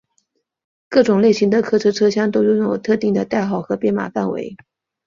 [0.89, 4.57] 各种类型的客车车厢都拥有特定的代号和编码范围。